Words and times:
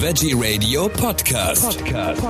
Veggie 0.00 0.32
Radio 0.32 0.88
Podcast. 0.88 1.76
Podcast. 1.84 2.22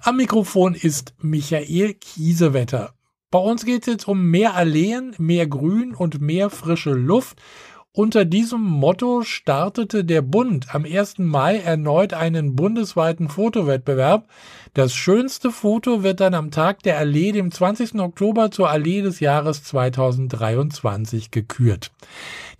Am 0.00 0.16
Mikrofon 0.16 0.74
ist 0.74 1.14
Michael 1.20 1.94
Kiesewetter. 1.94 2.94
Bei 3.30 3.38
uns 3.38 3.64
geht 3.64 3.82
es 3.82 3.86
jetzt 3.86 4.08
um 4.08 4.26
mehr 4.26 4.56
Alleen, 4.56 5.14
mehr 5.18 5.46
Grün 5.46 5.94
und 5.94 6.20
mehr 6.20 6.50
frische 6.50 6.90
Luft. 6.90 7.40
Unter 7.92 8.24
diesem 8.24 8.62
Motto 8.62 9.22
startete 9.22 10.04
der 10.04 10.22
Bund 10.22 10.72
am 10.72 10.84
1. 10.84 11.18
Mai 11.18 11.58
erneut 11.58 12.14
einen 12.14 12.54
bundesweiten 12.54 13.28
Fotowettbewerb. 13.28 14.28
Das 14.74 14.94
schönste 14.94 15.50
Foto 15.50 16.04
wird 16.04 16.20
dann 16.20 16.34
am 16.34 16.52
Tag 16.52 16.84
der 16.84 16.98
Allee, 16.98 17.32
dem 17.32 17.50
20. 17.50 17.96
Oktober 17.96 18.52
zur 18.52 18.70
Allee 18.70 19.02
des 19.02 19.18
Jahres 19.18 19.64
2023 19.64 21.32
gekürt. 21.32 21.90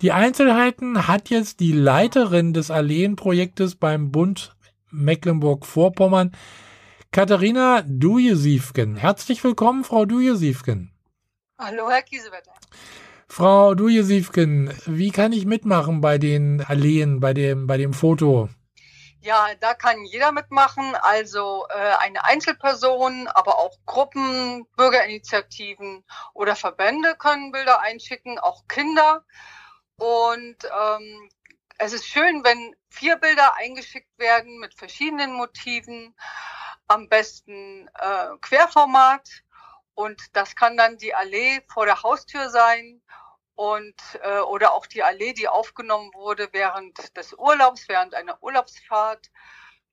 Die 0.01 0.11
Einzelheiten 0.11 1.07
hat 1.07 1.29
jetzt 1.29 1.61
die 1.61 1.71
Leiterin 1.71 2.51
des 2.51 2.69
Alleenprojektes 2.69 3.75
beim 3.75 4.11
Bund 4.11 4.53
Mecklenburg-Vorpommern, 4.89 6.33
Katharina 7.13 7.83
Dujesiefken. 7.87 8.97
Herzlich 8.97 9.41
willkommen, 9.45 9.85
Frau 9.85 10.03
Dujesiefken. 10.03 10.91
Hallo, 11.57 11.89
Herr 11.89 12.01
Kiesewetter. 12.01 12.51
Frau 13.31 13.75
Dujesiefken, 13.75 14.77
wie 14.85 15.09
kann 15.09 15.31
ich 15.31 15.45
mitmachen 15.45 16.01
bei 16.01 16.17
den 16.17 16.61
Alleen, 16.67 17.21
bei 17.21 17.33
dem, 17.33 17.65
bei 17.65 17.77
dem 17.77 17.93
Foto? 17.93 18.49
Ja, 19.21 19.47
da 19.61 19.73
kann 19.73 20.03
jeder 20.03 20.33
mitmachen, 20.33 20.95
also 20.95 21.65
äh, 21.69 21.93
eine 21.99 22.25
Einzelperson, 22.25 23.29
aber 23.29 23.57
auch 23.57 23.77
Gruppen, 23.85 24.67
Bürgerinitiativen 24.75 26.03
oder 26.33 26.57
Verbände 26.57 27.15
können 27.15 27.53
Bilder 27.53 27.79
einschicken, 27.79 28.37
auch 28.37 28.67
Kinder. 28.67 29.23
Und 29.95 30.57
ähm, 30.65 31.29
es 31.77 31.93
ist 31.93 32.07
schön, 32.07 32.43
wenn 32.43 32.75
vier 32.89 33.15
Bilder 33.15 33.55
eingeschickt 33.55 34.11
werden 34.19 34.59
mit 34.59 34.73
verschiedenen 34.73 35.31
Motiven, 35.31 36.13
am 36.89 37.07
besten 37.07 37.87
äh, 37.97 38.27
Querformat. 38.41 39.29
Und 39.93 40.21
das 40.33 40.53
kann 40.57 40.75
dann 40.75 40.97
die 40.97 41.15
Allee 41.15 41.61
vor 41.69 41.85
der 41.85 42.03
Haustür 42.03 42.49
sein 42.49 43.01
und 43.61 43.93
äh, 44.23 44.39
oder 44.39 44.73
auch 44.73 44.87
die 44.87 45.03
Allee, 45.03 45.33
die 45.33 45.47
aufgenommen 45.47 46.09
wurde 46.15 46.49
während 46.51 47.15
des 47.15 47.33
Urlaubs, 47.33 47.87
während 47.87 48.15
einer 48.15 48.41
Urlaubsfahrt. 48.41 49.29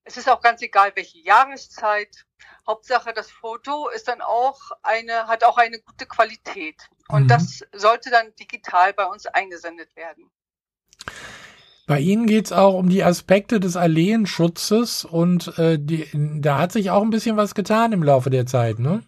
Es 0.05 0.17
ist 0.17 0.27
auch 0.27 0.41
ganz 0.41 0.63
egal, 0.63 0.93
welche 0.95 1.19
Jahreszeit. 1.19 2.25
Hauptsache, 2.67 3.13
das 3.13 3.31
Foto 3.31 3.91
ist 3.91 4.09
dann 4.09 4.23
auch 4.23 4.59
eine, 4.83 5.27
hat 5.27 5.45
auch 5.45 5.59
eine 5.59 5.81
gute 5.81 6.07
Qualität. 6.07 6.77
Und 7.09 7.25
mhm. 7.25 7.29
das 7.29 7.63
sollte 7.75 8.09
dann 8.09 8.35
digital 8.37 8.95
bei 8.95 9.05
uns 9.05 9.27
eingesendet 9.27 9.95
werden. 9.97 10.31
Bei 11.87 12.01
Ihnen 12.01 12.27
geht 12.27 12.47
es 12.47 12.53
auch 12.53 12.73
um 12.73 12.89
die 12.89 13.05
Aspekte 13.05 13.61
des 13.61 13.77
Alleenschutzes 13.77 15.05
und 15.05 15.59
äh, 15.59 15.79
die, 15.79 16.09
da 16.41 16.59
hat 16.59 16.73
sich 16.73 16.91
auch 16.91 17.03
ein 17.03 17.11
bisschen 17.11 17.37
was 17.37 17.55
getan 17.55 17.93
im 17.93 18.03
Laufe 18.03 18.31
der 18.31 18.47
Zeit, 18.47 18.79
ne? 18.79 19.03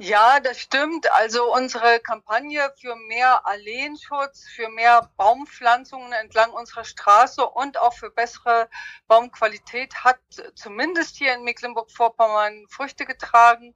Ja, 0.00 0.38
das 0.38 0.60
stimmt. 0.60 1.10
Also 1.14 1.52
unsere 1.52 1.98
Kampagne 1.98 2.72
für 2.80 2.94
mehr 2.94 3.44
Alleenschutz, 3.44 4.44
für 4.44 4.68
mehr 4.68 5.10
Baumpflanzungen 5.16 6.12
entlang 6.12 6.52
unserer 6.52 6.84
Straße 6.84 7.44
und 7.44 7.78
auch 7.78 7.94
für 7.94 8.10
bessere 8.10 8.68
Baumqualität 9.08 10.04
hat 10.04 10.20
zumindest 10.54 11.16
hier 11.16 11.34
in 11.34 11.42
Mecklenburg-Vorpommern 11.42 12.66
Früchte 12.68 13.06
getragen. 13.06 13.74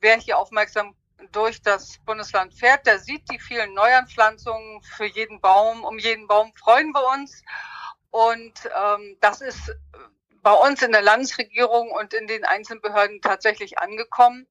Wer 0.00 0.16
hier 0.16 0.36
aufmerksam 0.36 0.96
durch 1.30 1.62
das 1.62 1.98
Bundesland 1.98 2.54
fährt, 2.54 2.84
der 2.86 2.98
sieht 2.98 3.30
die 3.30 3.38
vielen 3.38 3.72
Neuanpflanzungen 3.72 4.82
für 4.82 5.06
jeden 5.06 5.40
Baum. 5.40 5.84
Um 5.84 5.96
jeden 6.00 6.26
Baum 6.26 6.52
freuen 6.56 6.90
wir 6.90 7.06
uns. 7.12 7.44
Und 8.10 8.68
ähm, 8.76 9.16
das 9.20 9.40
ist 9.40 9.72
bei 10.42 10.52
uns 10.52 10.82
in 10.82 10.90
der 10.90 11.02
Landesregierung 11.02 11.92
und 11.92 12.14
in 12.14 12.26
den 12.26 12.44
einzelnen 12.44 12.80
Behörden 12.80 13.20
tatsächlich 13.20 13.78
angekommen 13.78 14.48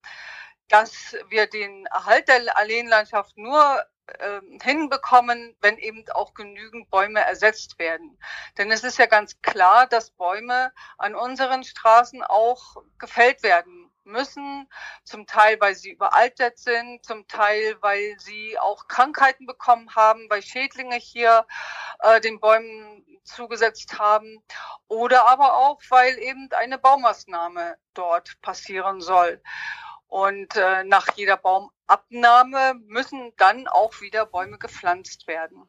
dass 0.71 1.15
wir 1.29 1.47
den 1.47 1.85
Erhalt 1.87 2.29
der 2.29 2.57
Alleenlandschaft 2.57 3.37
nur 3.37 3.85
äh, 4.07 4.41
hinbekommen, 4.63 5.55
wenn 5.59 5.77
eben 5.77 6.05
auch 6.13 6.33
genügend 6.33 6.89
Bäume 6.89 7.19
ersetzt 7.19 7.77
werden. 7.77 8.17
Denn 8.57 8.71
es 8.71 8.83
ist 8.83 8.97
ja 8.97 9.05
ganz 9.05 9.41
klar, 9.41 9.87
dass 9.87 10.11
Bäume 10.11 10.71
an 10.97 11.13
unseren 11.13 11.63
Straßen 11.65 12.23
auch 12.23 12.77
gefällt 12.97 13.43
werden 13.43 13.91
müssen, 14.03 14.67
zum 15.03 15.27
Teil, 15.27 15.59
weil 15.59 15.75
sie 15.75 15.91
überaltert 15.91 16.57
sind, 16.57 17.05
zum 17.05 17.27
Teil, 17.27 17.77
weil 17.81 18.15
sie 18.19 18.57
auch 18.57 18.87
Krankheiten 18.87 19.45
bekommen 19.45 19.93
haben, 19.95 20.29
weil 20.29 20.41
Schädlinge 20.41 20.95
hier 20.95 21.45
äh, 21.99 22.21
den 22.21 22.39
Bäumen 22.39 23.05
zugesetzt 23.23 23.99
haben 23.99 24.43
oder 24.87 25.27
aber 25.27 25.53
auch, 25.55 25.81
weil 25.89 26.17
eben 26.17 26.49
eine 26.51 26.77
Baumaßnahme 26.77 27.77
dort 27.93 28.41
passieren 28.41 29.01
soll. 29.01 29.41
Und 30.11 30.57
äh, 30.57 30.83
nach 30.83 31.07
jeder 31.15 31.37
Baumabnahme 31.37 32.73
müssen 32.85 33.31
dann 33.37 33.69
auch 33.69 34.01
wieder 34.01 34.25
Bäume 34.25 34.57
gepflanzt 34.57 35.25
werden. 35.25 35.63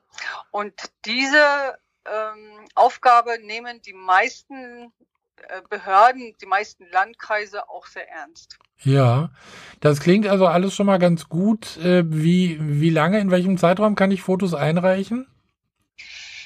Und 0.50 0.74
diese 1.04 1.78
ähm, 2.04 2.66
Aufgabe 2.74 3.38
nehmen 3.40 3.80
die 3.82 3.92
meisten 3.92 4.92
äh, 5.36 5.62
Behörden, 5.70 6.34
die 6.40 6.46
meisten 6.46 6.88
Landkreise 6.90 7.68
auch 7.68 7.86
sehr 7.86 8.10
ernst. 8.10 8.58
Ja, 8.78 9.30
das 9.78 10.00
klingt 10.00 10.26
also 10.26 10.48
alles 10.48 10.74
schon 10.74 10.86
mal 10.86 10.98
ganz 10.98 11.28
gut. 11.28 11.76
Äh, 11.76 12.02
wie, 12.04 12.58
wie 12.60 12.90
lange, 12.90 13.20
in 13.20 13.30
welchem 13.30 13.58
Zeitraum 13.58 13.94
kann 13.94 14.10
ich 14.10 14.22
Fotos 14.22 14.54
einreichen? 14.54 15.28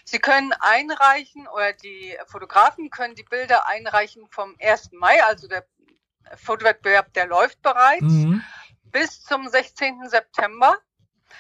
Sie 0.05 0.19
können 0.19 0.53
einreichen 0.61 1.49
oder 1.49 1.73
die 1.73 2.15
Fotografen 2.27 2.91
können 2.91 3.15
die 3.15 3.25
Bilder 3.25 3.67
einreichen 3.67 4.27
vom 4.31 4.55
1. 4.61 4.91
Mai, 4.93 5.25
also 5.25 5.49
der 5.49 5.65
Fotowettbewerb, 6.37 7.13
der 7.15 7.27
läuft 7.27 7.63
bereits 7.63 8.03
mhm. 8.03 8.43
bis 8.85 9.23
zum 9.23 9.49
16. 9.49 10.09
September. 10.09 10.77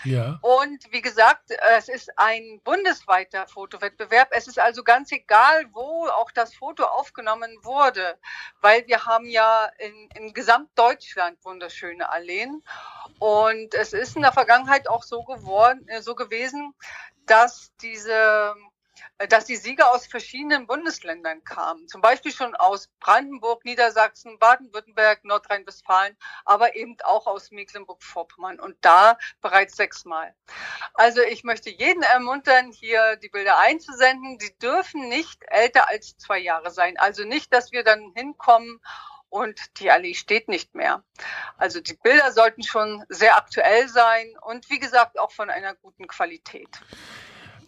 Ja. 0.04 0.38
Und 0.42 0.92
wie 0.92 1.00
gesagt, 1.00 1.50
es 1.78 1.88
ist 1.88 2.10
ein 2.16 2.60
bundesweiter 2.62 3.46
Fotowettbewerb. 3.48 4.28
Es 4.32 4.46
ist 4.46 4.58
also 4.58 4.84
ganz 4.84 5.10
egal, 5.10 5.64
wo 5.72 6.06
auch 6.08 6.30
das 6.30 6.54
Foto 6.54 6.84
aufgenommen 6.84 7.50
wurde, 7.62 8.18
weil 8.60 8.86
wir 8.86 9.04
haben 9.04 9.26
ja 9.26 9.68
in, 9.78 10.08
in 10.14 10.32
Gesamtdeutschland 10.32 11.44
wunderschöne 11.44 12.10
Alleen. 12.10 12.62
Und 13.18 13.74
es 13.74 13.92
ist 13.92 14.16
in 14.16 14.22
der 14.22 14.32
Vergangenheit 14.32 14.88
auch 14.88 15.02
so 15.02 15.24
geworden, 15.24 15.86
so 16.00 16.14
gewesen, 16.14 16.74
dass 17.26 17.72
diese 17.80 18.12
äh, 18.12 18.54
dass 19.28 19.46
die 19.46 19.56
Sieger 19.56 19.92
aus 19.92 20.06
verschiedenen 20.06 20.66
Bundesländern 20.66 21.42
kamen. 21.44 21.88
Zum 21.88 22.00
Beispiel 22.00 22.32
schon 22.32 22.54
aus 22.54 22.88
Brandenburg, 23.00 23.64
Niedersachsen, 23.64 24.38
Baden-Württemberg, 24.38 25.24
Nordrhein-Westfalen, 25.24 26.16
aber 26.44 26.76
eben 26.76 26.96
auch 27.04 27.26
aus 27.26 27.50
Mecklenburg-Vorpommern 27.50 28.60
und 28.60 28.76
da 28.82 29.18
bereits 29.40 29.76
sechsmal. 29.76 30.34
Also 30.94 31.22
ich 31.22 31.44
möchte 31.44 31.70
jeden 31.70 32.02
ermuntern, 32.02 32.72
hier 32.72 33.16
die 33.16 33.28
Bilder 33.28 33.58
einzusenden. 33.58 34.38
Die 34.38 34.56
dürfen 34.58 35.08
nicht 35.08 35.42
älter 35.48 35.88
als 35.88 36.16
zwei 36.18 36.38
Jahre 36.38 36.70
sein. 36.70 36.98
Also 36.98 37.24
nicht, 37.24 37.52
dass 37.52 37.72
wir 37.72 37.84
dann 37.84 38.12
hinkommen 38.14 38.80
und 39.28 39.60
die 39.80 39.90
Allee 39.90 40.14
steht 40.14 40.48
nicht 40.48 40.74
mehr. 40.74 41.02
Also 41.56 41.80
die 41.80 41.94
Bilder 41.94 42.32
sollten 42.32 42.62
schon 42.62 43.04
sehr 43.08 43.36
aktuell 43.36 43.88
sein 43.88 44.34
und 44.42 44.68
wie 44.70 44.78
gesagt 44.78 45.18
auch 45.18 45.30
von 45.30 45.50
einer 45.50 45.74
guten 45.74 46.06
Qualität. 46.06 46.68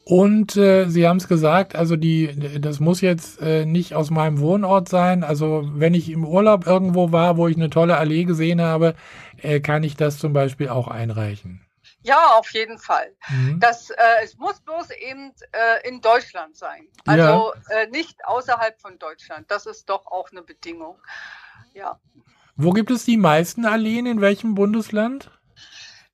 Und 0.08 0.56
äh, 0.56 0.88
Sie 0.88 1.06
haben 1.06 1.18
es 1.18 1.28
gesagt, 1.28 1.76
also 1.76 1.94
die, 1.94 2.58
das 2.58 2.80
muss 2.80 3.02
jetzt 3.02 3.42
äh, 3.42 3.66
nicht 3.66 3.92
aus 3.92 4.08
meinem 4.08 4.40
Wohnort 4.40 4.88
sein. 4.88 5.22
Also 5.22 5.68
wenn 5.74 5.92
ich 5.92 6.08
im 6.08 6.24
Urlaub 6.24 6.66
irgendwo 6.66 7.12
war, 7.12 7.36
wo 7.36 7.46
ich 7.46 7.58
eine 7.58 7.68
tolle 7.68 7.98
Allee 7.98 8.24
gesehen 8.24 8.62
habe, 8.62 8.94
äh, 9.36 9.60
kann 9.60 9.82
ich 9.82 9.96
das 9.96 10.16
zum 10.16 10.32
Beispiel 10.32 10.70
auch 10.70 10.88
einreichen. 10.88 11.62
Ja, 12.00 12.38
auf 12.38 12.50
jeden 12.54 12.78
Fall. 12.78 13.14
Mhm. 13.28 13.60
Das, 13.60 13.90
äh, 13.90 13.96
es 14.24 14.38
muss 14.38 14.58
bloß 14.60 14.92
eben 14.92 15.34
äh, 15.52 15.86
in 15.86 16.00
Deutschland 16.00 16.56
sein. 16.56 16.88
Also 17.04 17.52
ja. 17.68 17.76
äh, 17.76 17.86
nicht 17.88 18.24
außerhalb 18.24 18.80
von 18.80 18.98
Deutschland. 18.98 19.50
Das 19.50 19.66
ist 19.66 19.90
doch 19.90 20.06
auch 20.06 20.30
eine 20.30 20.40
Bedingung. 20.40 20.96
Ja. 21.74 22.00
Wo 22.56 22.70
gibt 22.70 22.90
es 22.90 23.04
die 23.04 23.18
meisten 23.18 23.66
Alleen? 23.66 24.06
In 24.06 24.22
welchem 24.22 24.54
Bundesland? 24.54 25.30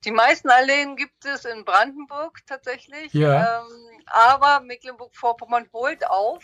Die 0.05 0.11
meisten 0.11 0.51
Alleen 0.51 0.97
gibt 0.97 1.25
es 1.25 1.45
in 1.45 1.65
Brandenburg 1.65 2.41
tatsächlich. 2.47 3.13
Ja. 3.15 3.61
Ähm, 3.61 3.94
aber 4.07 4.61
Mecklenburg-Vorpommern 4.61 5.69
holt 5.73 6.07
auf 6.09 6.43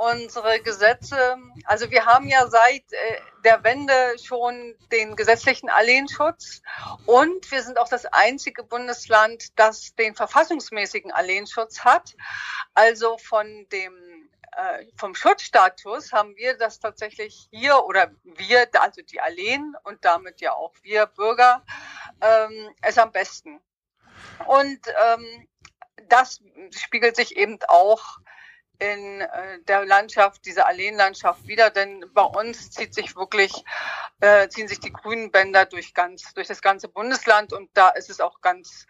unsere 0.00 0.60
Gesetze. 0.60 1.36
Also 1.66 1.90
wir 1.90 2.06
haben 2.06 2.26
ja 2.26 2.48
seit 2.48 2.90
äh, 2.90 3.20
der 3.44 3.62
Wende 3.64 3.92
schon 4.22 4.74
den 4.90 5.14
gesetzlichen 5.14 5.68
Alleenschutz 5.68 6.62
und 7.04 7.50
wir 7.50 7.62
sind 7.62 7.78
auch 7.78 7.88
das 7.88 8.06
einzige 8.06 8.64
Bundesland, 8.64 9.58
das 9.58 9.94
den 9.96 10.14
verfassungsmäßigen 10.14 11.12
Alleenschutz 11.12 11.80
hat. 11.80 12.14
Also 12.72 13.18
von 13.18 13.66
dem 13.72 14.30
äh, 14.56 14.86
vom 14.96 15.14
Schutzstatus 15.14 16.12
haben 16.12 16.34
wir 16.36 16.56
das 16.56 16.80
tatsächlich 16.80 17.48
hier 17.50 17.84
oder 17.84 18.10
wir, 18.24 18.68
also 18.80 19.02
die 19.02 19.20
Alleen 19.20 19.74
und 19.84 20.04
damit 20.04 20.40
ja 20.40 20.54
auch 20.54 20.74
wir 20.82 21.06
Bürger, 21.06 21.62
ähm, 22.22 22.74
es 22.80 22.96
am 22.96 23.12
besten. 23.12 23.60
Und 24.46 24.80
ähm, 24.86 25.48
das 26.10 26.40
spiegelt 26.70 27.16
sich 27.16 27.36
eben 27.36 27.58
auch 27.68 28.18
in 28.80 29.20
äh, 29.20 29.60
der 29.68 29.84
Landschaft, 29.84 30.44
dieser 30.46 30.66
Alleenlandschaft 30.66 31.46
wieder, 31.46 31.70
denn 31.70 32.04
bei 32.14 32.22
uns 32.22 32.70
zieht 32.70 32.94
sich 32.94 33.14
wirklich, 33.14 33.52
äh, 34.20 34.48
ziehen 34.48 34.68
sich 34.68 34.80
die 34.80 34.92
grünen 34.92 35.30
Bänder 35.30 35.66
durch 35.66 35.94
ganz, 35.94 36.32
durch 36.34 36.48
das 36.48 36.62
ganze 36.62 36.88
Bundesland 36.88 37.52
und 37.52 37.70
da 37.74 37.90
ist 37.90 38.10
es 38.10 38.20
auch 38.20 38.40
ganz 38.40 38.86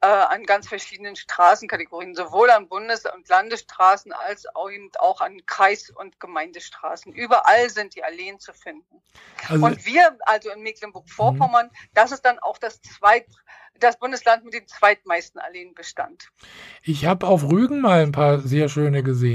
äh, 0.00 0.06
an 0.06 0.44
ganz 0.44 0.68
verschiedenen 0.68 1.16
Straßenkategorien, 1.16 2.14
sowohl 2.14 2.50
an 2.50 2.68
Bundes- 2.68 3.04
und 3.14 3.28
Landesstraßen 3.28 4.12
als 4.12 4.46
auch 4.54 4.70
eben 4.70 4.90
auch 4.98 5.20
an 5.20 5.44
Kreis- 5.46 5.90
und 5.90 6.20
Gemeindestraßen. 6.20 7.12
Überall 7.12 7.70
sind 7.70 7.94
die 7.94 8.04
Alleen 8.04 8.38
zu 8.38 8.52
finden. 8.52 9.02
Also, 9.48 9.64
und 9.64 9.86
wir, 9.86 10.16
also 10.26 10.50
in 10.50 10.62
Mecklenburg-Vorpommern, 10.62 11.66
mhm. 11.66 11.88
das 11.94 12.12
ist 12.12 12.22
dann 12.22 12.38
auch 12.38 12.58
das 12.58 12.80
zweit 12.82 13.26
das 13.80 13.98
Bundesland 13.98 14.44
mit 14.44 14.54
dem 14.54 14.66
zweitmeisten 14.66 15.40
Alleenbestand. 15.40 16.30
Ich 16.82 17.06
habe 17.06 17.26
auf 17.26 17.44
Rügen 17.44 17.80
mal 17.80 18.02
ein 18.02 18.12
paar 18.12 18.40
sehr 18.40 18.68
schöne 18.68 19.02
gesehen. 19.02 19.25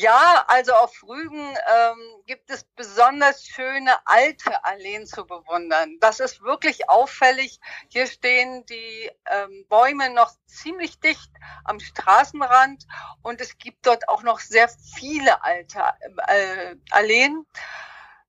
Ja, 0.00 0.44
also 0.46 0.74
auf 0.74 1.02
Rügen 1.02 1.40
ähm, 1.40 2.22
gibt 2.24 2.50
es 2.50 2.62
besonders 2.76 3.44
schöne 3.44 3.90
alte 4.06 4.64
Alleen 4.64 5.06
zu 5.06 5.26
bewundern. 5.26 5.96
Das 5.98 6.20
ist 6.20 6.40
wirklich 6.40 6.88
auffällig. 6.88 7.58
Hier 7.88 8.06
stehen 8.06 8.64
die 8.66 9.10
ähm, 9.26 9.66
Bäume 9.68 10.10
noch 10.10 10.30
ziemlich 10.46 11.00
dicht 11.00 11.32
am 11.64 11.80
Straßenrand 11.80 12.86
und 13.22 13.40
es 13.40 13.58
gibt 13.58 13.84
dort 13.88 14.08
auch 14.08 14.22
noch 14.22 14.38
sehr 14.38 14.68
viele 14.68 15.42
alte 15.42 15.82
äh, 16.28 16.76
Alleen 16.92 17.44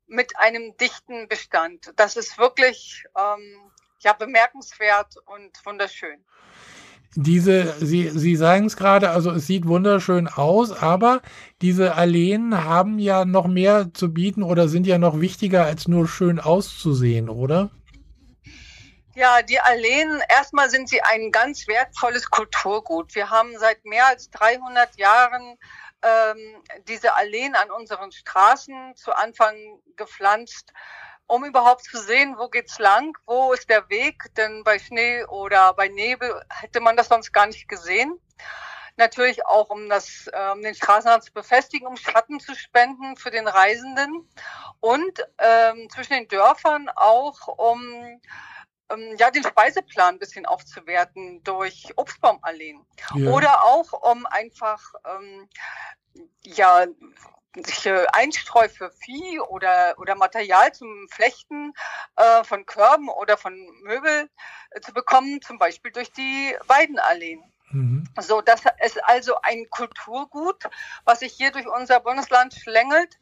mit 0.08 0.40
einem 0.40 0.76
dichten 0.78 1.28
Bestand. 1.28 1.94
Das 1.98 2.16
ist 2.16 2.40
wirklich 2.40 3.04
ähm, 3.16 3.72
ja, 4.00 4.14
bemerkenswert 4.14 5.18
und 5.28 5.64
wunderschön. 5.64 6.26
Diese, 7.16 7.74
Sie, 7.80 8.10
Sie 8.10 8.36
sagen 8.36 8.68
es 8.68 8.78
gerade, 8.78 9.10
also 9.10 9.32
es 9.32 9.48
sieht 9.48 9.68
wunderschön 9.68 10.28
aus, 10.28 10.72
aber 10.72 11.22
diese 11.62 11.96
Alleen 11.96 12.64
haben 12.66 13.00
ja 13.00 13.26
noch 13.26 13.48
mehr 13.48 13.92
zu 13.94 14.14
bieten 14.14 14.44
oder 14.44 14.68
sind 14.68 14.86
ja 14.86 15.00
noch 15.00 15.20
wichtiger 15.20 15.66
als 15.66 15.88
nur 15.88 16.08
schön 16.08 16.40
auszusehen, 16.40 17.30
oder? 17.30 17.72
Ja, 19.16 19.42
die 19.42 19.60
Alleen, 19.60 20.22
erstmal 20.30 20.70
sind 20.70 20.88
sie 20.88 21.02
ein 21.02 21.32
ganz 21.32 21.68
wertvolles 21.68 22.30
Kulturgut. 22.30 23.16
Wir 23.16 23.30
haben 23.30 23.58
seit 23.58 23.84
mehr 23.84 24.08
als 24.08 24.30
300 24.30 24.96
Jahren 24.98 25.58
ähm, 26.04 26.64
diese 26.88 27.16
Alleen 27.16 27.56
an 27.56 27.72
unseren 27.72 28.12
Straßen 28.12 28.96
zu 28.96 29.12
Anfang 29.12 29.56
gepflanzt 29.98 30.72
um 31.30 31.46
überhaupt 31.46 31.84
zu 31.84 32.00
sehen, 32.00 32.36
wo 32.38 32.50
geht's 32.50 32.80
lang, 32.80 33.16
wo 33.28 33.54
ist 33.54 33.70
der 33.70 33.88
Weg, 33.90 34.34
denn 34.36 34.64
bei 34.64 34.80
Schnee 34.80 35.24
oder 35.26 35.74
bei 35.76 35.88
Nebel 35.88 36.44
hätte 36.50 36.80
man 36.80 36.98
das 36.98 37.08
sonst 37.08 37.32
gar 37.32 37.46
nicht 37.46 37.70
gesehen. 37.70 38.20
Natürlich 38.98 39.46
auch, 39.46 39.70
um 39.70 39.88
das, 39.90 40.28
äh, 40.34 40.52
um 40.52 40.62
den 40.64 40.74
Straßenrand 40.74 41.24
zu 41.24 41.32
befestigen, 41.32 41.88
um 41.88 41.96
Schatten 41.96 42.40
zu 42.40 42.56
spenden 42.56 43.16
für 43.16 43.30
den 43.30 43.48
Reisenden 43.48 44.28
und 44.80 45.26
ähm, 45.38 45.88
zwischen 45.92 46.14
den 46.14 46.28
Dörfern 46.28 46.90
auch, 46.96 47.48
um 47.48 48.20
ähm, 48.90 49.16
ja, 49.20 49.30
den 49.30 49.44
Speiseplan 49.44 50.16
ein 50.16 50.20
bisschen 50.20 50.48
aufzuwerten 50.48 51.44
durch 51.44 51.94
Obstbaumalleen. 51.96 52.84
Ja. 53.14 53.32
Oder 53.32 53.64
auch, 53.66 53.94
um 53.94 54.26
einfach 54.26 54.82
ähm, 55.06 55.48
ja, 56.44 56.88
Einstreu 58.14 58.70
für 58.70 58.92
Vieh 58.92 59.40
oder, 59.40 59.96
oder 59.98 60.16
Material 60.16 60.72
zum 60.74 61.08
Flechten 61.10 61.74
äh, 62.16 62.44
von 62.44 62.66
Körben 62.66 63.10
oder 63.10 63.38
von 63.38 63.54
Möbel 63.82 64.30
äh, 64.72 64.82
zu 64.82 64.94
bekommen, 64.94 65.42
zum 65.42 65.58
Beispiel 65.58 65.92
durch 65.92 66.12
die 66.12 66.56
Weidenalleen. 66.68 67.44
Mhm. 67.72 68.04
So, 68.20 68.42
das 68.42 68.64
ist 68.84 69.04
also 69.04 69.36
ein 69.42 69.70
Kulturgut, 69.70 70.64
was 71.06 71.20
sich 71.20 71.34
hier 71.34 71.52
durch 71.52 71.68
unser 71.68 72.00
Bundesland 72.00 72.54
schlängelt 72.54 73.18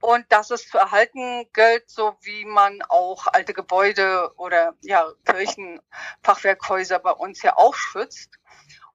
und 0.00 0.24
das 0.30 0.50
es 0.50 0.68
zu 0.68 0.78
erhalten 0.78 1.46
gilt, 1.52 1.90
so 1.90 2.16
wie 2.22 2.44
man 2.44 2.80
auch 2.88 3.26
alte 3.26 3.52
Gebäude 3.52 4.32
oder 4.36 4.74
ja, 4.80 5.06
Kirchen, 5.24 5.80
Fachwerkhäuser 6.22 6.98
bei 6.98 7.12
uns 7.12 7.42
ja 7.42 7.56
auch 7.56 7.74
schützt. 7.74 8.38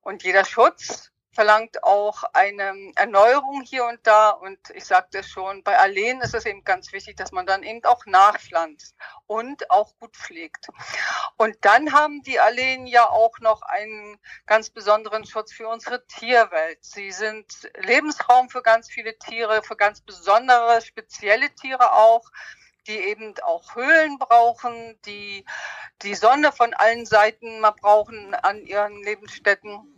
Und 0.01 0.23
jeder 0.23 0.45
Schutz 0.45 1.11
verlangt 1.35 1.83
auch 1.83 2.23
eine 2.33 2.91
Erneuerung 2.95 3.61
hier 3.61 3.85
und 3.85 3.99
da. 4.03 4.29
Und 4.29 4.57
ich 4.73 4.85
sagte 4.85 5.21
schon, 5.23 5.63
bei 5.63 5.77
Alleen 5.77 6.21
ist 6.21 6.33
es 6.33 6.45
eben 6.45 6.63
ganz 6.63 6.93
wichtig, 6.93 7.17
dass 7.17 7.33
man 7.33 7.45
dann 7.45 7.61
eben 7.61 7.83
auch 7.83 8.05
nachpflanzt 8.05 8.95
und 9.27 9.69
auch 9.69 9.93
gut 9.99 10.15
pflegt. 10.15 10.69
Und 11.37 11.57
dann 11.61 11.91
haben 11.91 12.23
die 12.23 12.39
Alleen 12.39 12.87
ja 12.87 13.09
auch 13.09 13.37
noch 13.39 13.61
einen 13.63 14.17
ganz 14.45 14.69
besonderen 14.69 15.25
Schutz 15.25 15.51
für 15.51 15.67
unsere 15.67 16.05
Tierwelt. 16.07 16.79
Sie 16.81 17.11
sind 17.11 17.69
Lebensraum 17.77 18.49
für 18.49 18.61
ganz 18.61 18.89
viele 18.89 19.17
Tiere, 19.17 19.61
für 19.61 19.75
ganz 19.75 19.99
besondere, 20.01 20.81
spezielle 20.81 21.53
Tiere 21.53 21.91
auch 21.91 22.31
die 22.87 22.97
eben 22.99 23.33
auch 23.43 23.75
Höhlen 23.75 24.19
brauchen, 24.19 24.99
die 25.05 25.43
die 26.03 26.13
Sonne 26.13 26.51
von 26.51 26.73
allen 26.75 27.07
Seiten 27.07 27.59
mal 27.59 27.71
brauchen 27.71 28.35
an 28.35 28.63
ihren 28.65 29.01
Lebensstätten. 29.01 29.94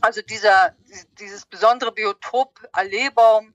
Also 0.00 0.22
dieser, 0.22 0.74
dieses 1.18 1.46
besondere 1.46 1.92
Biotop 1.92 2.60
Alleebaum 2.72 3.54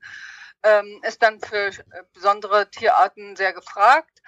ähm, 0.62 1.00
ist 1.02 1.22
dann 1.22 1.40
für 1.40 1.68
äh, 1.68 2.02
besondere 2.12 2.70
Tierarten 2.70 3.36
sehr 3.36 3.52
gefragt. 3.52 4.22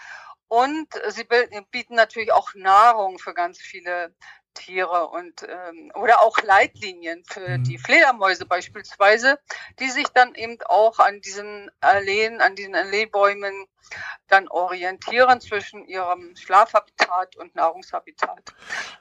Und 0.48 0.88
sie 1.08 1.26
bieten 1.70 1.96
natürlich 1.96 2.32
auch 2.32 2.54
Nahrung 2.54 3.18
für 3.18 3.34
ganz 3.34 3.58
viele 3.58 4.14
Tiere 4.56 5.08
und 5.08 5.42
ähm, 5.42 5.92
oder 5.94 6.22
auch 6.22 6.38
Leitlinien 6.42 7.22
für 7.24 7.58
mhm. 7.58 7.64
die 7.64 7.78
Fledermäuse 7.78 8.46
beispielsweise, 8.46 9.38
die 9.78 9.90
sich 9.90 10.08
dann 10.08 10.34
eben 10.34 10.58
auch 10.66 10.98
an 10.98 11.20
diesen 11.20 11.70
Alleen, 11.80 12.40
an 12.40 12.56
diesen 12.56 12.74
Alleebäumen 12.74 13.68
dann 14.28 14.48
orientieren 14.48 15.40
zwischen 15.40 15.84
ihrem 15.86 16.34
Schlafhabitat 16.34 17.36
und 17.36 17.54
Nahrungshabitat. 17.54 18.54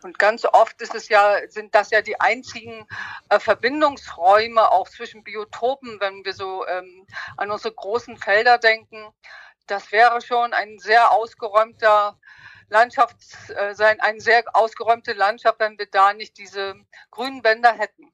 Und 0.03 0.19
ganz 0.19 0.45
oft 0.45 0.79
ist 0.81 0.93
es 0.93 1.09
ja, 1.09 1.39
sind 1.49 1.73
das 1.73 1.89
ja 1.89 2.01
die 2.01 2.19
einzigen 2.19 2.85
äh, 3.29 3.39
Verbindungsräume 3.39 4.71
auch 4.71 4.87
zwischen 4.89 5.23
Biotopen, 5.23 5.99
wenn 5.99 6.23
wir 6.23 6.33
so 6.33 6.67
ähm, 6.67 7.07
an 7.37 7.49
unsere 7.49 7.73
großen 7.73 8.17
Felder 8.17 8.59
denken. 8.59 9.11
Das 9.65 9.91
wäre 9.91 10.21
schon 10.21 10.53
ein 10.53 10.77
sehr 10.77 11.11
ausgeräumter 11.11 12.19
Landschafts, 12.69 13.49
äh, 13.49 13.73
sein, 13.75 13.99
eine 13.99 14.19
sehr 14.19 14.43
ausgeräumte 14.53 15.13
Landschaft, 15.13 15.59
wenn 15.59 15.77
wir 15.77 15.87
da 15.87 16.13
nicht 16.13 16.37
diese 16.37 16.75
grünen 17.11 17.41
Bänder 17.41 17.73
hätten. 17.73 18.11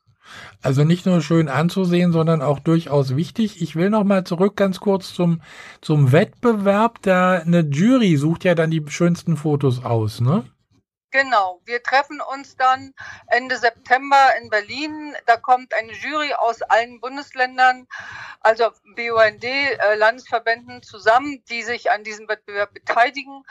Also 0.61 0.83
nicht 0.83 1.05
nur 1.05 1.21
schön 1.21 1.49
anzusehen, 1.49 2.11
sondern 2.11 2.41
auch 2.41 2.59
durchaus 2.59 3.15
wichtig. 3.15 3.61
Ich 3.61 3.75
will 3.75 3.89
noch 3.89 4.03
mal 4.03 4.23
zurück 4.23 4.55
ganz 4.55 4.79
kurz 4.79 5.13
zum, 5.13 5.41
zum 5.81 6.11
Wettbewerb. 6.11 7.01
Da 7.01 7.39
eine 7.39 7.61
Jury 7.61 8.17
sucht 8.17 8.43
ja 8.43 8.53
dann 8.53 8.71
die 8.71 8.83
schönsten 8.87 9.37
Fotos 9.37 9.83
aus, 9.83 10.21
ne? 10.21 10.45
Genau, 11.13 11.59
wir 11.65 11.83
treffen 11.83 12.21
uns 12.21 12.55
dann 12.55 12.93
Ende 13.27 13.57
September 13.57 14.33
in 14.41 14.49
Berlin. 14.49 15.13
Da 15.25 15.35
kommt 15.35 15.73
eine 15.73 15.91
Jury 15.91 16.33
aus 16.33 16.61
allen 16.61 17.01
Bundesländern, 17.01 17.85
also 18.39 18.69
BUND, 18.95 19.43
äh, 19.43 19.95
Landesverbänden 19.95 20.83
zusammen, 20.83 21.43
die 21.49 21.63
sich 21.63 21.91
an 21.91 22.05
diesem 22.05 22.29
Wettbewerb 22.29 22.73
beteiligen. 22.73 23.43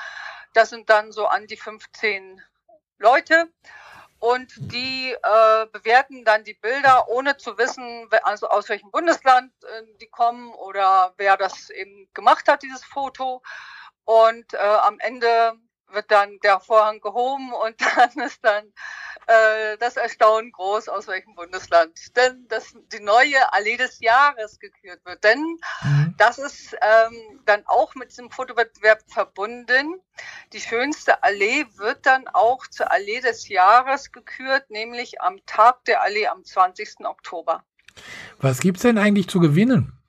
Das 0.52 0.70
sind 0.70 0.90
dann 0.90 1.12
so 1.12 1.26
an 1.26 1.46
die 1.46 1.56
15 1.56 2.42
Leute 2.98 3.48
und 4.20 4.52
die 4.72 5.12
äh, 5.12 5.66
bewerten 5.72 6.24
dann 6.24 6.44
die 6.44 6.54
Bilder, 6.54 7.08
ohne 7.08 7.38
zu 7.38 7.56
wissen, 7.56 8.08
also 8.22 8.48
aus 8.48 8.68
welchem 8.68 8.90
Bundesland 8.90 9.52
äh, 9.64 9.82
die 10.00 10.08
kommen 10.08 10.52
oder 10.52 11.14
wer 11.16 11.36
das 11.38 11.70
eben 11.70 12.08
gemacht 12.12 12.46
hat, 12.46 12.62
dieses 12.62 12.84
Foto. 12.84 13.42
Und 14.04 14.52
äh, 14.54 14.58
am 14.58 14.98
Ende 14.98 15.54
wird 15.92 16.10
dann 16.10 16.38
der 16.42 16.60
Vorhang 16.60 17.00
gehoben 17.00 17.52
und 17.52 17.76
dann 17.96 18.26
ist 18.26 18.44
dann 18.44 18.64
äh, 19.26 19.76
das 19.78 19.96
Erstaunen 19.96 20.52
groß, 20.52 20.88
aus 20.88 21.06
welchem 21.06 21.34
Bundesland 21.34 22.16
denn 22.16 22.46
das 22.48 22.74
die 22.92 23.00
neue 23.00 23.52
Allee 23.52 23.76
des 23.76 24.00
Jahres 24.00 24.58
gekürt 24.58 25.00
wird. 25.04 25.22
Denn 25.24 25.58
mhm. 25.82 26.14
das 26.16 26.38
ist 26.38 26.74
ähm, 26.74 27.40
dann 27.44 27.62
auch 27.66 27.94
mit 27.94 28.10
diesem 28.10 28.30
Fotowettbewerb 28.30 29.02
verbunden. 29.08 30.00
Die 30.52 30.60
schönste 30.60 31.22
Allee 31.22 31.66
wird 31.76 32.06
dann 32.06 32.28
auch 32.28 32.66
zur 32.66 32.90
Allee 32.90 33.20
des 33.20 33.48
Jahres 33.48 34.12
gekürt, 34.12 34.70
nämlich 34.70 35.20
am 35.20 35.38
Tag 35.46 35.84
der 35.84 36.02
Allee 36.02 36.26
am 36.26 36.44
20. 36.44 37.06
Oktober. 37.06 37.62
Was 38.40 38.60
gibt's 38.60 38.82
denn 38.82 38.98
eigentlich 38.98 39.28
zu 39.28 39.40
gewinnen? 39.40 39.99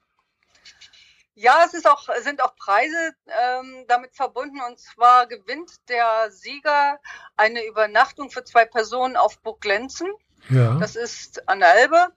Ja, 1.41 1.63
es 1.65 1.73
ist 1.73 1.89
auch, 1.89 2.07
sind 2.21 2.43
auch 2.43 2.55
Preise 2.55 3.15
ähm, 3.25 3.85
damit 3.87 4.15
verbunden. 4.15 4.61
Und 4.61 4.79
zwar 4.79 5.25
gewinnt 5.25 5.71
der 5.89 6.29
Sieger 6.29 6.99
eine 7.35 7.65
Übernachtung 7.65 8.29
für 8.29 8.43
zwei 8.43 8.65
Personen 8.65 9.17
auf 9.17 9.39
Burg 9.41 9.65
Lenzen. 9.65 10.07
Ja. 10.49 10.75
Das 10.75 10.95
ist 10.95 11.49
an 11.49 11.59
der 11.59 11.73
Elbe. 11.73 12.09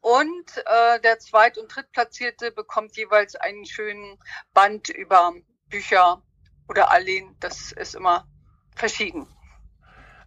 Und 0.00 0.58
äh, 0.66 1.00
der 1.00 1.18
Zweit- 1.18 1.56
und 1.56 1.74
Drittplatzierte 1.74 2.52
bekommt 2.52 2.98
jeweils 2.98 3.34
einen 3.34 3.64
schönen 3.64 4.18
Band 4.52 4.90
über 4.90 5.32
Bücher 5.70 6.22
oder 6.68 6.90
Alleen. 6.90 7.34
Das 7.40 7.72
ist 7.72 7.94
immer 7.94 8.28
verschieden. 8.74 9.26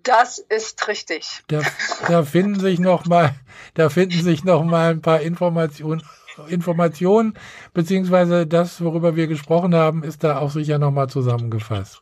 Das 0.04 0.40
ist 0.40 0.88
richtig. 0.88 1.44
Da, 1.48 1.62
da 2.08 2.24
finden 2.24 2.60
sich 2.60 2.80
noch 2.80 3.06
mal, 3.06 3.36
da 3.76 3.90
finden 3.90 4.24
sich 4.24 4.44
noch 4.44 4.64
mal 4.64 4.90
ein 4.92 5.02
paar 5.02 5.22
Informationen, 5.22 6.02
Informationen 6.48 7.38
beziehungsweise 7.74 8.48
das, 8.48 8.82
worüber 8.82 9.16
wir 9.16 9.28
gesprochen 9.28 9.76
haben, 9.76 10.04
ist 10.04 10.24
da 10.24 10.40
auch 10.40 10.50
sicher 10.50 10.80
noch 10.80 10.90
mal 10.92 11.08
zusammengefasst. 11.08 12.02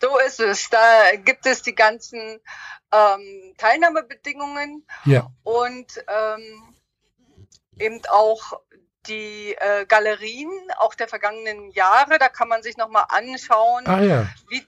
So 0.00 0.08
ist 0.26 0.40
es. 0.40 0.68
Da 0.70 0.78
gibt 1.24 1.46
es 1.46 1.62
die 1.62 1.74
ganzen 1.74 2.40
ähm, 2.92 3.54
Teilnahmebedingungen 3.58 4.86
ja. 5.04 5.30
und 5.42 6.04
ähm, 6.08 6.74
eben 7.78 8.00
auch 8.10 8.60
die 9.06 9.54
äh, 9.58 9.86
Galerien 9.86 10.50
auch 10.78 10.94
der 10.94 11.08
vergangenen 11.08 11.70
Jahre. 11.70 12.18
Da 12.18 12.28
kann 12.28 12.48
man 12.48 12.62
sich 12.62 12.76
noch 12.76 12.88
mal 12.88 13.06
anschauen, 13.08 13.86
ah, 13.86 14.00
ja. 14.00 14.28
wie 14.48 14.66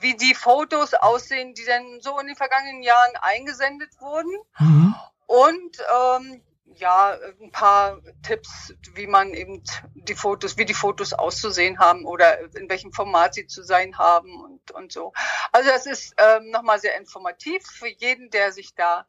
wie 0.00 0.14
die 0.14 0.34
Fotos 0.34 0.94
aussehen, 0.94 1.54
die 1.54 1.64
dann 1.64 2.00
so 2.00 2.18
in 2.18 2.26
den 2.26 2.36
vergangenen 2.36 2.82
Jahren 2.82 3.16
eingesendet 3.22 3.90
wurden. 3.98 4.36
Mhm. 4.58 4.94
Und 5.26 5.78
ähm, 5.80 6.42
ja, 6.76 7.16
ein 7.40 7.50
paar 7.50 8.00
Tipps, 8.22 8.74
wie 8.94 9.06
man 9.06 9.34
eben 9.34 9.62
die 9.94 10.14
Fotos, 10.14 10.56
wie 10.56 10.64
die 10.64 10.74
Fotos 10.74 11.12
auszusehen 11.12 11.78
haben 11.78 12.04
oder 12.04 12.40
in 12.56 12.68
welchem 12.68 12.92
Format 12.92 13.34
sie 13.34 13.46
zu 13.46 13.62
sein 13.62 13.98
haben 13.98 14.40
und, 14.42 14.70
und 14.70 14.92
so. 14.92 15.12
Also 15.52 15.70
das 15.70 15.86
ist 15.86 16.14
ähm, 16.18 16.50
nochmal 16.50 16.78
sehr 16.78 16.96
informativ 16.96 17.66
für 17.66 17.88
jeden, 17.88 18.30
der 18.30 18.52
sich 18.52 18.74
da 18.74 19.06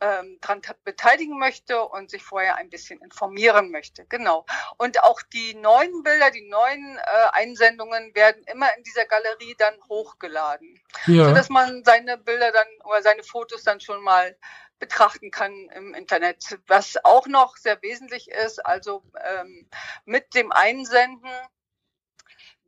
ähm, 0.00 0.38
dran 0.40 0.60
beteiligen 0.84 1.38
möchte 1.38 1.82
und 1.82 2.10
sich 2.10 2.22
vorher 2.22 2.56
ein 2.56 2.68
bisschen 2.68 3.00
informieren 3.00 3.70
möchte. 3.70 4.04
Genau. 4.06 4.44
Und 4.76 5.02
auch 5.02 5.22
die 5.22 5.54
neuen 5.54 6.02
Bilder, 6.02 6.30
die 6.30 6.48
neuen 6.48 6.98
äh, 6.98 7.28
Einsendungen 7.32 8.14
werden 8.14 8.42
immer 8.44 8.68
in 8.76 8.82
dieser 8.84 9.06
Galerie 9.06 9.54
dann 9.58 9.74
hochgeladen, 9.88 10.80
ja. 11.06 11.28
sodass 11.28 11.48
man 11.48 11.82
seine 11.84 12.18
Bilder 12.18 12.52
dann 12.52 12.66
oder 12.84 13.02
seine 13.02 13.22
Fotos 13.22 13.62
dann 13.62 13.80
schon 13.80 14.02
mal 14.02 14.36
betrachten 14.78 15.30
kann 15.30 15.68
im 15.74 15.94
Internet. 15.94 16.58
Was 16.66 16.96
auch 17.04 17.26
noch 17.26 17.56
sehr 17.56 17.80
wesentlich 17.82 18.30
ist, 18.30 18.64
also 18.64 19.02
ähm, 19.24 19.68
mit 20.04 20.34
dem 20.34 20.52
Einsenden 20.52 21.30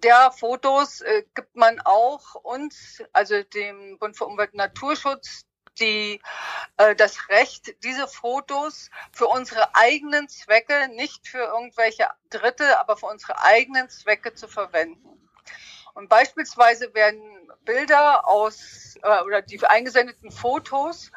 der 0.02 0.30
Fotos 0.32 1.00
äh, 1.00 1.24
gibt 1.34 1.56
man 1.56 1.80
auch 1.80 2.34
uns, 2.36 3.02
also 3.12 3.42
dem 3.42 3.98
Bund 3.98 4.16
für 4.16 4.26
Umwelt 4.26 4.52
und 4.52 4.58
Naturschutz, 4.58 5.44
die, 5.80 6.20
äh, 6.76 6.94
das 6.94 7.28
Recht, 7.28 7.82
diese 7.84 8.06
Fotos 8.08 8.90
für 9.12 9.26
unsere 9.26 9.74
eigenen 9.74 10.28
Zwecke, 10.28 10.88
nicht 10.94 11.26
für 11.26 11.42
irgendwelche 11.42 12.08
Dritte, 12.30 12.78
aber 12.78 12.96
für 12.96 13.06
unsere 13.06 13.40
eigenen 13.42 13.88
Zwecke 13.88 14.34
zu 14.34 14.48
verwenden. 14.48 15.17
Und 15.98 16.08
beispielsweise 16.08 16.94
werden 16.94 17.50
Bilder 17.64 18.28
aus 18.28 18.94
äh, 19.02 19.20
oder 19.24 19.42
die 19.42 19.60
eingesendeten 19.66 20.30
Fotos 20.30 21.10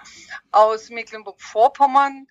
aus 0.52 0.90
Mecklenburg-Vorpommern 0.90 2.28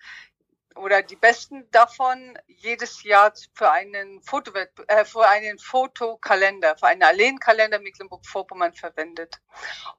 oder 0.75 1.01
die 1.01 1.15
besten 1.15 1.65
davon 1.71 2.37
jedes 2.47 3.03
Jahr 3.03 3.31
für 3.53 3.71
einen 3.71 4.21
Fotowettbe 4.21 4.83
äh, 4.89 5.05
für 5.05 5.29
einen 5.29 5.59
Fotokalender, 5.59 6.75
für 6.75 6.87
einen 6.87 7.03
Alleenkalender 7.03 7.79
Mecklenburg-Vorpommern 7.79 8.73
verwendet. 8.73 9.39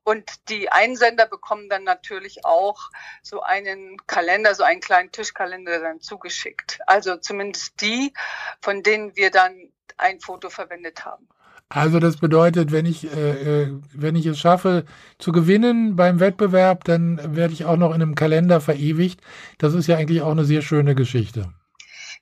Und 0.04 0.50
die 0.50 0.70
Einsender 0.70 1.24
bekommen 1.24 1.70
dann 1.70 1.84
natürlich 1.84 2.44
auch 2.44 2.90
so 3.22 3.40
einen 3.40 3.96
Kalender, 4.06 4.54
so 4.54 4.62
einen 4.62 4.82
kleinen 4.82 5.10
Tischkalender 5.10 5.80
dann 5.80 6.02
zugeschickt. 6.02 6.80
Also 6.86 7.16
zumindest 7.16 7.80
die, 7.80 8.12
von 8.60 8.82
denen 8.82 9.16
wir 9.16 9.30
dann 9.30 9.72
ein 9.96 10.20
Foto 10.20 10.50
verwendet 10.50 11.06
haben. 11.06 11.26
Also 11.74 12.00
das 12.00 12.18
bedeutet, 12.18 12.70
wenn 12.70 12.84
ich, 12.84 13.10
äh, 13.16 13.62
äh, 13.62 13.72
wenn 13.94 14.14
ich 14.14 14.26
es 14.26 14.38
schaffe 14.38 14.84
zu 15.18 15.32
gewinnen 15.32 15.96
beim 15.96 16.20
Wettbewerb, 16.20 16.84
dann 16.84 17.18
werde 17.34 17.54
ich 17.54 17.64
auch 17.64 17.78
noch 17.78 17.94
in 17.94 18.02
einem 18.02 18.14
Kalender 18.14 18.60
verewigt. 18.60 19.22
Das 19.56 19.72
ist 19.72 19.86
ja 19.86 19.96
eigentlich 19.96 20.20
auch 20.20 20.32
eine 20.32 20.44
sehr 20.44 20.60
schöne 20.60 20.94
Geschichte. 20.94 21.48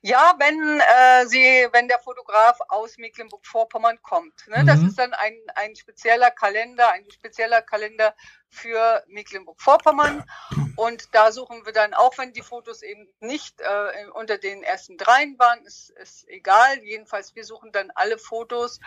Ja, 0.03 0.33
wenn 0.39 0.79
äh, 0.79 1.27
sie, 1.27 1.67
wenn 1.73 1.87
der 1.87 1.99
Fotograf 1.99 2.57
aus 2.69 2.97
Mecklenburg-Vorpommern 2.97 4.01
kommt. 4.01 4.47
Ne? 4.47 4.63
Mhm. 4.63 4.67
Das 4.67 4.81
ist 4.81 4.97
dann 4.97 5.13
ein, 5.13 5.37
ein 5.53 5.75
spezieller 5.75 6.31
Kalender, 6.31 6.91
ein 6.91 7.05
spezieller 7.11 7.61
Kalender 7.61 8.15
für 8.49 9.03
Mecklenburg-Vorpommern. 9.07 10.23
Und 10.75 11.13
da 11.13 11.31
suchen 11.31 11.65
wir 11.65 11.73
dann, 11.73 11.93
auch 11.93 12.17
wenn 12.17 12.33
die 12.33 12.41
Fotos 12.41 12.81
eben 12.81 13.07
nicht 13.19 13.61
äh, 13.61 14.07
unter 14.13 14.39
den 14.39 14.63
ersten 14.63 14.97
dreien 14.97 15.37
waren, 15.37 15.63
ist, 15.65 15.91
ist 15.91 16.27
egal. 16.27 16.79
Jedenfalls, 16.83 17.35
wir 17.35 17.45
suchen 17.45 17.71
dann 17.71 17.91
alle 17.93 18.17
Fotos 18.17 18.79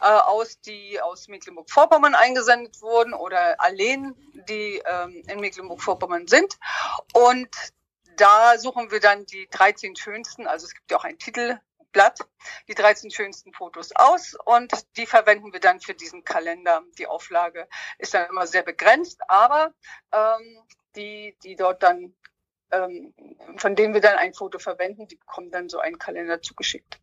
äh, 0.00 0.04
aus, 0.04 0.60
die 0.60 1.00
aus 1.00 1.28
Mecklenburg-Vorpommern 1.28 2.14
eingesendet 2.14 2.82
wurden 2.82 3.14
oder 3.14 3.56
Alleen, 3.62 4.14
die 4.46 4.82
ähm, 4.84 5.22
in 5.26 5.40
Mecklenburg-Vorpommern 5.40 6.26
sind. 6.26 6.58
Und 7.14 7.48
da 8.20 8.58
suchen 8.58 8.90
wir 8.90 9.00
dann 9.00 9.24
die 9.26 9.48
13 9.50 9.96
schönsten, 9.96 10.46
also 10.46 10.66
es 10.66 10.74
gibt 10.74 10.90
ja 10.90 10.98
auch 10.98 11.04
ein 11.04 11.18
Titelblatt, 11.18 12.20
die 12.68 12.74
13 12.74 13.10
schönsten 13.10 13.52
Fotos 13.52 13.92
aus 13.94 14.36
und 14.44 14.72
die 14.96 15.06
verwenden 15.06 15.52
wir 15.52 15.60
dann 15.60 15.80
für 15.80 15.94
diesen 15.94 16.24
Kalender. 16.24 16.82
Die 16.98 17.06
Auflage 17.06 17.66
ist 17.98 18.14
dann 18.14 18.28
immer 18.28 18.46
sehr 18.46 18.62
begrenzt, 18.62 19.20
aber 19.28 19.72
ähm, 20.12 20.62
die, 20.96 21.36
die 21.42 21.56
dort 21.56 21.82
dann, 21.82 22.14
ähm, 22.70 23.14
von 23.56 23.74
denen 23.74 23.94
wir 23.94 24.00
dann 24.00 24.18
ein 24.18 24.34
Foto 24.34 24.58
verwenden, 24.58 25.08
die 25.08 25.16
bekommen 25.16 25.50
dann 25.50 25.68
so 25.68 25.78
einen 25.78 25.98
Kalender 25.98 26.42
zugeschickt. 26.42 27.00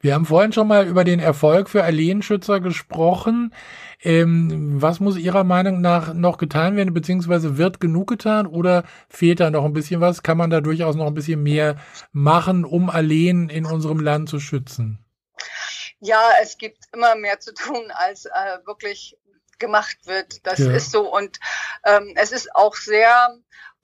Wir 0.00 0.14
haben 0.14 0.26
vorhin 0.26 0.52
schon 0.52 0.68
mal 0.68 0.86
über 0.86 1.02
den 1.02 1.18
Erfolg 1.18 1.68
für 1.68 1.82
Alleenschützer 1.82 2.60
gesprochen. 2.60 3.52
Ähm, 4.00 4.80
was 4.80 5.00
muss 5.00 5.16
Ihrer 5.16 5.42
Meinung 5.42 5.80
nach 5.80 6.14
noch 6.14 6.38
getan 6.38 6.76
werden, 6.76 6.94
beziehungsweise 6.94 7.58
wird 7.58 7.80
genug 7.80 8.08
getan 8.08 8.46
oder 8.46 8.84
fehlt 9.08 9.40
da 9.40 9.50
noch 9.50 9.64
ein 9.64 9.72
bisschen 9.72 10.00
was? 10.00 10.22
Kann 10.22 10.38
man 10.38 10.50
da 10.50 10.60
durchaus 10.60 10.94
noch 10.94 11.06
ein 11.06 11.14
bisschen 11.14 11.42
mehr 11.42 11.76
machen, 12.12 12.64
um 12.64 12.90
Alleen 12.90 13.48
in 13.48 13.64
unserem 13.64 13.98
Land 13.98 14.28
zu 14.28 14.38
schützen? 14.38 15.04
Ja, 15.98 16.22
es 16.40 16.58
gibt 16.58 16.84
immer 16.92 17.16
mehr 17.16 17.40
zu 17.40 17.52
tun, 17.52 17.90
als 17.90 18.26
äh, 18.26 18.58
wirklich 18.66 19.18
gemacht 19.58 19.98
wird. 20.04 20.46
Das 20.46 20.60
ja. 20.60 20.70
ist 20.70 20.92
so. 20.92 21.12
Und 21.12 21.40
ähm, 21.84 22.12
es 22.14 22.30
ist 22.30 22.54
auch 22.54 22.76
sehr 22.76 23.36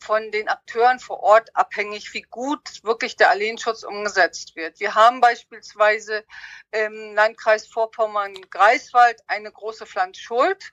von 0.04 0.30
den 0.30 0.48
Akteuren 0.48 1.00
vor 1.00 1.20
Ort 1.20 1.56
abhängig, 1.56 2.12
wie 2.12 2.22
gut 2.22 2.84
wirklich 2.84 3.16
der 3.16 3.30
Alleenschutz 3.30 3.82
umgesetzt 3.82 4.54
wird. 4.54 4.78
Wir 4.78 4.94
haben 4.94 5.20
beispielsweise 5.20 6.24
im 6.72 7.14
Landkreis 7.14 7.66
Vorpommern-Greifswald 7.68 9.22
eine 9.26 9.50
große 9.50 9.86
Pflanzschuld. 9.86 10.72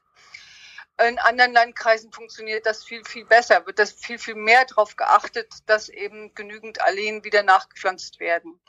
In 1.01 1.17
anderen 1.17 1.53
Landkreisen 1.53 2.11
funktioniert 2.11 2.65
das 2.65 2.83
viel, 2.83 3.03
viel 3.05 3.25
besser, 3.25 3.65
wird 3.65 3.79
das 3.79 3.93
viel, 3.93 4.19
viel 4.19 4.35
mehr 4.35 4.65
darauf 4.65 4.97
geachtet, 4.97 5.47
dass 5.65 5.87
eben 5.87 6.35
genügend 6.35 6.81
Alleen 6.81 7.23
wieder 7.23 7.41
nachgepflanzt 7.41 8.19
werden. 8.19 8.59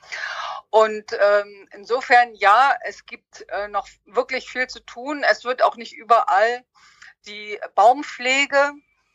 Und 0.71 1.12
ähm, 1.21 1.69
insofern, 1.73 2.35
ja, 2.35 2.75
es 2.85 3.04
gibt 3.04 3.45
äh, 3.49 3.66
noch 3.69 3.88
wirklich 4.07 4.49
viel 4.49 4.69
zu 4.69 4.81
tun. 4.81 5.25
Es 5.28 5.45
wird 5.45 5.62
auch 5.62 5.76
nicht 5.76 5.92
überall 5.92 6.64
die 7.26 7.59
Baumpflege 7.75 8.73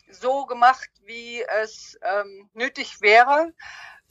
so 0.09 0.45
gemacht, 0.45 0.89
wie 1.07 1.41
es 1.61 1.97
ähm, 2.03 2.49
nötig 2.53 3.01
wäre. 3.01 3.53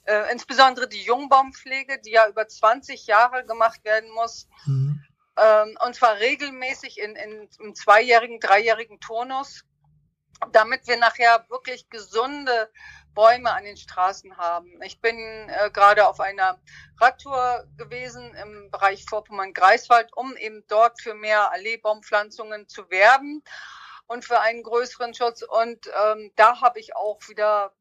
Äh, 0.04 0.32
insbesondere 0.32 0.88
die 0.88 1.02
Jungbaumpflege, 1.02 2.00
die 2.00 2.12
ja 2.12 2.28
über 2.28 2.46
20 2.46 3.06
Jahre 3.06 3.44
gemacht 3.44 3.84
werden 3.84 4.10
muss. 4.12 4.48
Mhm. 4.64 5.04
Ähm, 5.36 5.76
und 5.84 5.94
zwar 5.94 6.16
regelmäßig 6.16 6.98
in, 6.98 7.16
in, 7.16 7.48
im 7.60 7.74
zweijährigen, 7.74 8.40
dreijährigen 8.40 9.00
Turnus, 9.00 9.64
damit 10.52 10.86
wir 10.86 10.96
nachher 10.96 11.44
wirklich 11.48 11.90
gesunde 11.90 12.70
Bäume 13.14 13.50
an 13.50 13.64
den 13.64 13.76
Straßen 13.76 14.36
haben. 14.36 14.80
Ich 14.82 15.00
bin 15.00 15.18
äh, 15.18 15.70
gerade 15.72 16.06
auf 16.06 16.20
einer 16.20 16.60
Radtour 17.00 17.66
gewesen 17.76 18.34
im 18.34 18.70
Bereich 18.70 19.04
Vorpommern-Greifswald, 19.06 20.12
um 20.14 20.36
eben 20.36 20.64
dort 20.68 21.00
für 21.00 21.14
mehr 21.14 21.50
Alleebaumpflanzungen 21.50 22.68
zu 22.68 22.88
werben 22.90 23.42
und 24.06 24.24
für 24.24 24.40
einen 24.40 24.62
größeren 24.62 25.14
Schutz. 25.14 25.42
Und 25.42 25.90
ähm, 26.04 26.32
da 26.36 26.60
habe 26.60 26.78
ich 26.78 26.96
auch 26.96 27.18
wieder 27.28 27.72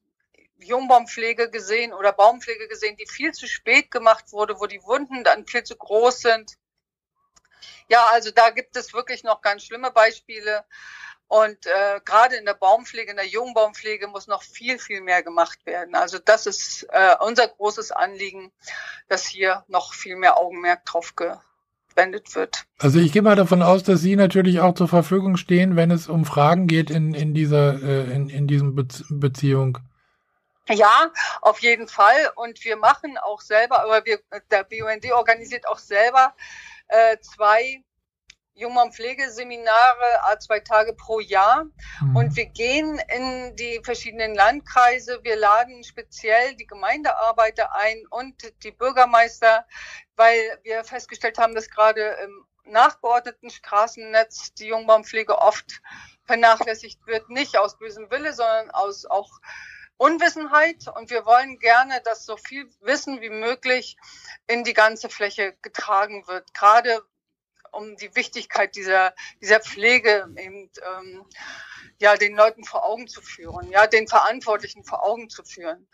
Jungbaumpflege 0.58 1.50
gesehen 1.50 1.94
oder 1.94 2.14
Baumpflege 2.14 2.68
gesehen, 2.68 2.96
die 2.98 3.08
viel 3.08 3.34
zu 3.34 3.48
spät 3.48 3.92
gemacht 3.92 4.32
wurde, 4.32 4.60
wo 4.60 4.66
die 4.66 4.84
Wunden 4.84 5.24
dann 5.24 5.46
viel 5.46 5.64
zu 5.64 5.76
groß 5.76 6.20
sind. 6.20 6.54
Ja, 7.88 8.06
also 8.12 8.32
da 8.32 8.50
gibt 8.50 8.76
es 8.76 8.94
wirklich 8.94 9.24
noch 9.24 9.42
ganz 9.42 9.64
schlimme 9.64 9.92
Beispiele. 9.92 10.66
Und 11.28 11.66
äh, 11.66 12.00
gerade 12.06 12.36
in 12.36 12.46
der 12.46 12.54
Baumpflege, 12.54 13.10
in 13.10 13.18
der 13.18 13.28
Jungbaumpflege 13.28 14.08
muss 14.08 14.28
noch 14.28 14.44
viel, 14.44 14.78
viel 14.78 15.02
mehr 15.02 15.24
gemacht 15.24 15.66
werden. 15.66 15.96
Also 15.96 16.20
das 16.20 16.46
ist 16.46 16.84
äh, 16.92 17.16
unser 17.20 17.48
großes 17.48 17.92
Anliegen, 17.92 18.52
dass 19.08 19.26
hier 19.26 19.64
noch 19.68 19.94
viel 19.94 20.16
mehr 20.18 20.38
Augenmerk 20.38 20.86
drauf 20.86 21.16
ge 21.16 21.36
verwendet 21.96 22.36
wird. 22.36 22.66
Also 22.78 23.00
ich 23.00 23.12
gehe 23.12 23.22
mal 23.22 23.36
davon 23.36 23.62
aus, 23.62 23.84
dass 23.84 24.02
Sie 24.02 24.16
natürlich 24.16 24.60
auch 24.60 24.76
zur 24.76 24.88
Verfügung 24.88 25.38
stehen, 25.38 25.76
wenn 25.76 25.92
es 25.92 26.08
um 26.08 26.26
Fragen 26.26 26.68
geht 26.68 26.90
in, 26.90 27.14
in 27.14 27.34
dieser, 27.34 27.82
äh, 27.82 28.12
in, 28.14 28.30
in 28.30 28.48
diesem 28.48 28.76
Be 28.76 28.86
Beziehung. 29.10 29.80
Ja, 30.68 31.12
auf 31.42 31.60
jeden 31.60 31.88
Fall. 31.88 32.32
Und 32.36 32.64
wir 32.66 32.76
machen 32.76 33.18
auch 33.18 33.42
selber, 33.42 33.84
aber 33.84 34.06
wir, 34.06 34.20
der 34.50 34.64
BUND 34.64 35.12
organisiert 35.12 35.68
auch 35.68 35.78
selber 35.78 36.34
äh, 36.88 37.18
zwei 37.20 37.84
Jungmann-Pflegeseminare, 38.56 40.24
a 40.24 40.40
zwei 40.40 40.60
Tage 40.62 40.94
pro 40.94 41.20
Jahr. 41.20 41.66
Mhm. 42.02 42.16
Und 42.16 42.36
wir 42.36 42.46
gehen 42.46 43.00
in 43.14 43.56
die 43.56 43.82
verschiedenen 43.84 44.34
Landkreise. 44.34 45.20
Wir 45.24 45.36
laden 45.36 45.84
speziell 45.84 46.56
die 46.56 46.66
Gemeindearbeiter 46.66 47.76
ein 47.76 48.04
und 48.10 48.36
die 48.64 48.72
Bürgermeister, 48.72 49.66
weil 50.16 50.60
wir 50.64 50.84
festgestellt 50.84 51.38
haben, 51.38 51.54
dass 51.54 51.70
gerade 51.70 52.18
im 52.24 52.46
nachgeordneten 52.72 53.50
Straßennetz 53.50 54.54
die 54.54 54.68
Jungbaumpflege 54.68 55.38
oft 55.38 55.82
vernachlässigt 56.26 57.06
wird. 57.06 57.30
Nicht 57.30 57.58
aus 57.58 57.78
bösem 57.78 58.10
Wille, 58.10 58.34
sondern 58.34 58.72
aus 58.72 59.06
auch 59.06 59.30
Unwissenheit 59.98 60.88
und 60.94 61.10
wir 61.10 61.26
wollen 61.26 61.58
gerne, 61.60 62.02
dass 62.04 62.26
so 62.26 62.36
viel 62.36 62.70
Wissen 62.82 63.22
wie 63.22 63.30
möglich 63.30 63.96
in 64.48 64.64
die 64.64 64.74
ganze 64.74 65.10
Fläche 65.10 65.56
getragen 65.62 66.28
wird. 66.28 66.54
Gerade 66.54 67.02
um 67.76 67.96
die 67.98 68.16
Wichtigkeit 68.16 68.76
dieser, 68.76 69.14
dieser 69.42 69.60
Pflege 69.60 70.28
eben, 70.38 70.70
ähm, 70.98 71.26
ja, 72.00 72.18
den 72.18 72.36
Leuten 72.36 72.64
vor 72.64 72.86
Augen 72.86 73.08
zu 73.08 73.22
führen, 73.22 73.70
ja, 73.72 73.88
den 73.88 74.08
Verantwortlichen 74.08 74.84
vor 74.84 75.04
Augen 75.04 75.30
zu 75.30 75.44
führen. 75.44 75.88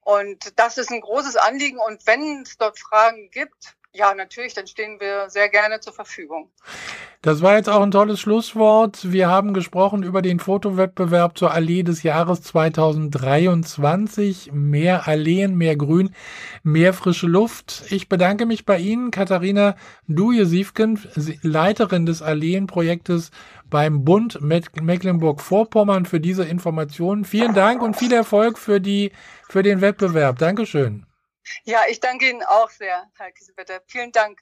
Und 0.00 0.58
das 0.58 0.78
ist 0.78 0.90
ein 0.90 1.00
großes 1.00 1.36
Anliegen. 1.36 1.78
Und 1.78 2.06
wenn 2.06 2.42
es 2.42 2.56
dort 2.56 2.78
Fragen 2.78 3.30
gibt, 3.30 3.76
ja, 3.94 4.14
natürlich, 4.14 4.54
dann 4.54 4.66
stehen 4.66 4.98
wir 5.00 5.28
sehr 5.28 5.50
gerne 5.50 5.80
zur 5.80 5.92
Verfügung. 5.92 6.48
Das 7.20 7.42
war 7.42 7.56
jetzt 7.56 7.68
auch 7.68 7.82
ein 7.82 7.90
tolles 7.90 8.20
Schlusswort. 8.20 9.12
Wir 9.12 9.28
haben 9.28 9.54
gesprochen 9.54 10.02
über 10.02 10.22
den 10.22 10.40
Fotowettbewerb 10.40 11.38
zur 11.38 11.52
Allee 11.52 11.82
des 11.82 12.02
Jahres 12.02 12.42
2023. 12.42 14.50
Mehr 14.52 15.06
Alleen, 15.06 15.54
mehr 15.54 15.76
Grün, 15.76 16.14
mehr 16.62 16.94
frische 16.94 17.26
Luft. 17.26 17.84
Ich 17.90 18.08
bedanke 18.08 18.46
mich 18.46 18.64
bei 18.64 18.78
Ihnen, 18.78 19.10
Katharina 19.10 19.76
Duje-Siefken, 20.08 20.98
Leiterin 21.42 22.06
des 22.06 22.22
Alleenprojektes 22.22 23.30
beim 23.68 24.04
Bund 24.04 24.40
Mecklenburg-Vorpommern 24.40 26.06
für 26.06 26.18
diese 26.18 26.44
Informationen. 26.44 27.24
Vielen 27.24 27.54
Dank 27.54 27.82
und 27.82 27.96
viel 27.96 28.12
Erfolg 28.12 28.58
für 28.58 28.80
die, 28.80 29.12
für 29.48 29.62
den 29.62 29.80
Wettbewerb. 29.80 30.38
Dankeschön. 30.38 31.06
Ja, 31.64 31.82
ich 31.88 32.00
danke 32.00 32.28
Ihnen 32.28 32.42
auch 32.42 32.70
sehr, 32.70 33.10
Herr 33.16 33.32
Kiesewetter. 33.32 33.80
Vielen 33.86 34.12
Dank. 34.12 34.40